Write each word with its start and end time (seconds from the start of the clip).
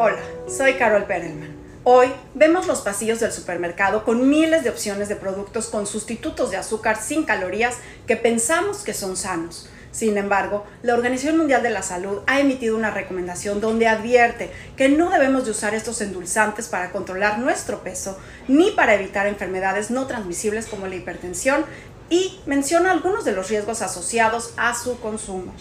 Hola, 0.00 0.20
soy 0.46 0.74
Carol 0.74 1.06
Perelman. 1.06 1.56
Hoy 1.82 2.06
vemos 2.32 2.68
los 2.68 2.82
pasillos 2.82 3.18
del 3.18 3.32
supermercado 3.32 4.04
con 4.04 4.30
miles 4.30 4.62
de 4.62 4.70
opciones 4.70 5.08
de 5.08 5.16
productos 5.16 5.66
con 5.66 5.88
sustitutos 5.88 6.52
de 6.52 6.56
azúcar 6.56 7.02
sin 7.02 7.24
calorías 7.24 7.74
que 8.06 8.14
pensamos 8.14 8.84
que 8.84 8.94
son 8.94 9.16
sanos. 9.16 9.68
Sin 9.90 10.16
embargo, 10.16 10.64
la 10.82 10.94
Organización 10.94 11.36
Mundial 11.36 11.64
de 11.64 11.70
la 11.70 11.82
Salud 11.82 12.20
ha 12.28 12.38
emitido 12.38 12.76
una 12.76 12.92
recomendación 12.92 13.60
donde 13.60 13.88
advierte 13.88 14.52
que 14.76 14.88
no 14.88 15.10
debemos 15.10 15.46
de 15.46 15.50
usar 15.50 15.74
estos 15.74 16.00
endulzantes 16.00 16.68
para 16.68 16.92
controlar 16.92 17.40
nuestro 17.40 17.82
peso 17.82 18.16
ni 18.46 18.70
para 18.70 18.94
evitar 18.94 19.26
enfermedades 19.26 19.90
no 19.90 20.06
transmisibles 20.06 20.66
como 20.66 20.86
la 20.86 20.94
hipertensión 20.94 21.64
y 22.08 22.38
menciona 22.46 22.92
algunos 22.92 23.24
de 23.24 23.32
los 23.32 23.48
riesgos 23.48 23.82
asociados 23.82 24.54
a 24.58 24.76
su 24.76 25.00
consumo. 25.00 25.52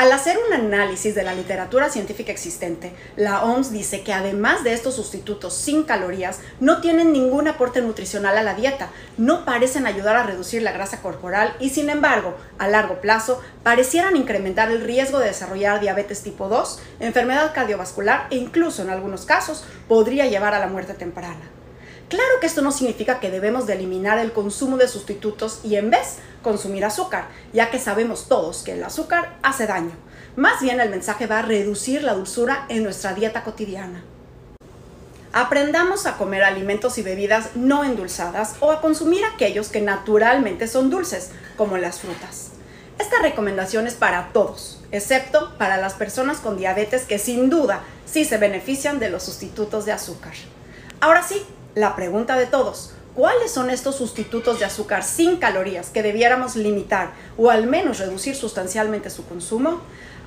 Al 0.00 0.12
hacer 0.12 0.38
un 0.38 0.54
análisis 0.54 1.14
de 1.14 1.22
la 1.22 1.34
literatura 1.34 1.90
científica 1.90 2.32
existente, 2.32 2.94
la 3.16 3.44
OMS 3.44 3.70
dice 3.70 4.00
que 4.00 4.14
además 4.14 4.64
de 4.64 4.72
estos 4.72 4.96
sustitutos 4.96 5.52
sin 5.52 5.82
calorías, 5.82 6.38
no 6.58 6.80
tienen 6.80 7.12
ningún 7.12 7.48
aporte 7.48 7.82
nutricional 7.82 8.38
a 8.38 8.42
la 8.42 8.54
dieta, 8.54 8.88
no 9.18 9.44
parecen 9.44 9.86
ayudar 9.86 10.16
a 10.16 10.22
reducir 10.22 10.62
la 10.62 10.72
grasa 10.72 11.02
corporal 11.02 11.54
y 11.60 11.68
sin 11.68 11.90
embargo, 11.90 12.34
a 12.56 12.66
largo 12.66 13.02
plazo, 13.02 13.42
parecieran 13.62 14.16
incrementar 14.16 14.70
el 14.70 14.80
riesgo 14.80 15.18
de 15.18 15.26
desarrollar 15.26 15.80
diabetes 15.80 16.22
tipo 16.22 16.48
2, 16.48 16.80
enfermedad 17.00 17.52
cardiovascular 17.52 18.26
e 18.30 18.36
incluso 18.36 18.80
en 18.80 18.88
algunos 18.88 19.26
casos 19.26 19.66
podría 19.86 20.24
llevar 20.24 20.54
a 20.54 20.60
la 20.60 20.68
muerte 20.68 20.94
temprana. 20.94 21.59
Claro 22.10 22.40
que 22.40 22.48
esto 22.48 22.60
no 22.60 22.72
significa 22.72 23.20
que 23.20 23.30
debemos 23.30 23.68
de 23.68 23.74
eliminar 23.74 24.18
el 24.18 24.32
consumo 24.32 24.76
de 24.76 24.88
sustitutos 24.88 25.60
y 25.62 25.76
en 25.76 25.90
vez 25.90 26.16
consumir 26.42 26.84
azúcar, 26.84 27.28
ya 27.52 27.70
que 27.70 27.78
sabemos 27.78 28.26
todos 28.26 28.64
que 28.64 28.72
el 28.72 28.82
azúcar 28.82 29.36
hace 29.44 29.68
daño. 29.68 29.92
Más 30.34 30.60
bien 30.60 30.80
el 30.80 30.90
mensaje 30.90 31.28
va 31.28 31.38
a 31.38 31.42
reducir 31.42 32.02
la 32.02 32.14
dulzura 32.14 32.66
en 32.68 32.82
nuestra 32.82 33.14
dieta 33.14 33.44
cotidiana. 33.44 34.02
Aprendamos 35.32 36.06
a 36.06 36.16
comer 36.16 36.42
alimentos 36.42 36.98
y 36.98 37.02
bebidas 37.02 37.50
no 37.54 37.84
endulzadas 37.84 38.56
o 38.58 38.72
a 38.72 38.80
consumir 38.80 39.24
aquellos 39.24 39.68
que 39.68 39.80
naturalmente 39.80 40.66
son 40.66 40.90
dulces, 40.90 41.30
como 41.56 41.76
las 41.76 42.00
frutas. 42.00 42.48
Esta 42.98 43.22
recomendación 43.22 43.86
es 43.86 43.94
para 43.94 44.32
todos, 44.32 44.82
excepto 44.90 45.56
para 45.58 45.76
las 45.76 45.94
personas 45.94 46.38
con 46.38 46.56
diabetes 46.56 47.04
que 47.04 47.20
sin 47.20 47.50
duda 47.50 47.84
sí 48.04 48.24
se 48.24 48.36
benefician 48.36 48.98
de 48.98 49.10
los 49.10 49.22
sustitutos 49.22 49.84
de 49.84 49.92
azúcar. 49.92 50.34
Ahora 51.00 51.22
sí, 51.22 51.46
la 51.74 51.96
pregunta 51.96 52.36
de 52.36 52.46
todos, 52.46 52.92
¿cuáles 53.14 53.50
son 53.50 53.70
estos 53.70 53.96
sustitutos 53.96 54.58
de 54.58 54.64
azúcar 54.64 55.04
sin 55.04 55.36
calorías 55.36 55.90
que 55.90 56.02
debiéramos 56.02 56.56
limitar 56.56 57.10
o 57.36 57.50
al 57.50 57.66
menos 57.66 57.98
reducir 57.98 58.34
sustancialmente 58.34 59.10
su 59.10 59.26
consumo? 59.26 59.80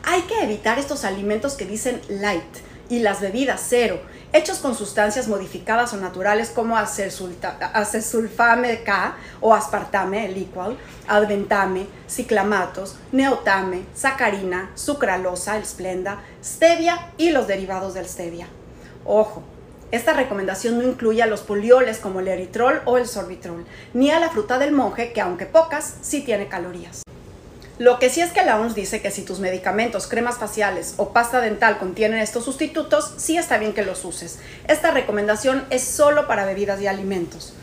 Hay 0.03 0.21
que 0.23 0.43
evitar 0.43 0.79
estos 0.79 1.05
alimentos 1.05 1.55
que 1.55 1.65
dicen 1.65 2.01
light 2.09 2.43
y 2.89 2.99
las 2.99 3.21
bebidas 3.21 3.65
cero, 3.67 4.01
hechos 4.33 4.57
con 4.57 4.75
sustancias 4.75 5.27
modificadas 5.27 5.93
o 5.93 5.97
naturales 5.97 6.49
como 6.49 6.77
acesulfame 6.77 8.83
K 8.83 9.15
o 9.39 9.53
aspartame, 9.53 10.25
el 10.25 10.37
equal, 10.37 10.77
adventame, 11.07 11.87
ciclamatos, 12.07 12.95
neotame, 13.11 13.85
sacarina, 13.95 14.71
sucralosa, 14.75 15.57
el 15.57 15.65
splenda, 15.65 16.21
stevia 16.43 17.11
y 17.17 17.31
los 17.31 17.47
derivados 17.47 17.93
del 17.93 18.07
stevia. 18.07 18.47
Ojo, 19.05 19.43
esta 19.93 20.13
recomendación 20.13 20.79
no 20.79 20.83
incluye 20.83 21.21
a 21.21 21.27
los 21.27 21.41
polioles 21.41 21.99
como 21.99 22.19
el 22.19 22.27
eritrol 22.27 22.81
o 22.85 22.97
el 22.97 23.05
sorbitrol, 23.05 23.63
ni 23.93 24.09
a 24.09 24.19
la 24.19 24.31
fruta 24.31 24.57
del 24.57 24.71
monje, 24.71 25.13
que 25.13 25.21
aunque 25.21 25.45
pocas, 25.45 25.97
sí 26.01 26.21
tiene 26.21 26.47
calorías. 26.47 27.03
Lo 27.77 27.99
que 27.99 28.09
sí 28.09 28.19
es 28.19 28.31
que 28.31 28.43
la 28.43 28.59
OMS 28.59 28.73
dice 28.73 29.03
que 29.03 29.11
si 29.11 29.21
tus 29.21 29.39
medicamentos, 29.39 30.07
cremas 30.07 30.39
faciales 30.39 30.95
o 30.97 31.13
pasta 31.13 31.41
dental 31.41 31.77
contienen 31.77 32.21
estos 32.21 32.43
sustitutos, 32.43 33.13
sí 33.17 33.37
está 33.37 33.59
bien 33.59 33.73
que 33.73 33.85
los 33.85 34.03
uses. 34.03 34.39
Esta 34.67 34.89
recomendación 34.89 35.63
es 35.69 35.83
solo 35.83 36.25
para 36.25 36.45
bebidas 36.45 36.81
y 36.81 36.87
alimentos. 36.87 37.53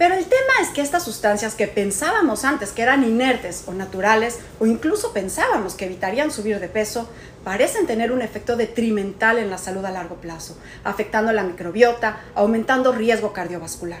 Pero 0.00 0.14
el 0.14 0.24
tema 0.24 0.54
es 0.62 0.70
que 0.70 0.80
estas 0.80 1.02
sustancias 1.02 1.54
que 1.54 1.66
pensábamos 1.66 2.46
antes 2.46 2.72
que 2.72 2.80
eran 2.80 3.04
inertes 3.04 3.64
o 3.66 3.74
naturales, 3.74 4.38
o 4.58 4.64
incluso 4.64 5.12
pensábamos 5.12 5.74
que 5.74 5.84
evitarían 5.84 6.30
subir 6.30 6.58
de 6.58 6.68
peso, 6.68 7.06
parecen 7.44 7.86
tener 7.86 8.10
un 8.10 8.22
efecto 8.22 8.56
detrimental 8.56 9.36
en 9.36 9.50
la 9.50 9.58
salud 9.58 9.84
a 9.84 9.90
largo 9.90 10.14
plazo, 10.14 10.56
afectando 10.84 11.32
la 11.32 11.42
microbiota, 11.42 12.18
aumentando 12.34 12.92
riesgo 12.92 13.34
cardiovascular. 13.34 14.00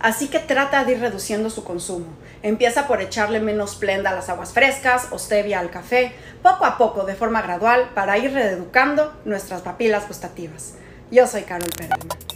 Así 0.00 0.28
que 0.28 0.38
trata 0.38 0.82
de 0.86 0.92
ir 0.92 1.00
reduciendo 1.00 1.50
su 1.50 1.62
consumo. 1.62 2.06
Empieza 2.42 2.86
por 2.86 3.02
echarle 3.02 3.40
menos 3.40 3.74
plenda 3.74 4.08
a 4.08 4.14
las 4.14 4.30
aguas 4.30 4.54
frescas 4.54 5.08
o 5.10 5.18
stevia 5.18 5.60
al 5.60 5.68
café, 5.68 6.14
poco 6.42 6.64
a 6.64 6.78
poco, 6.78 7.04
de 7.04 7.14
forma 7.14 7.42
gradual, 7.42 7.90
para 7.94 8.16
ir 8.16 8.32
reeducando 8.32 9.12
nuestras 9.26 9.60
papilas 9.60 10.08
gustativas. 10.08 10.72
Yo 11.10 11.26
soy 11.26 11.42
Carol 11.42 11.68
Perelman. 11.76 12.33